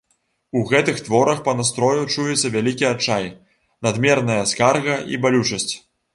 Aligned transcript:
У 0.59 0.61
гэтых 0.69 1.01
творах 1.07 1.43
па 1.47 1.53
настрою 1.59 2.01
чуецца 2.15 2.51
вялікі 2.57 2.89
адчай, 2.93 3.29
надмерная 3.89 4.41
скарга 4.55 4.95
і 5.13 5.23
балючасць. 5.27 5.71